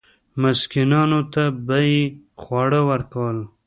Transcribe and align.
مسکینانو 0.41 1.21
ته 1.33 1.43
به 1.67 1.77
یې 1.89 1.99
خواړه 2.41 2.79
ورکول. 2.89 3.37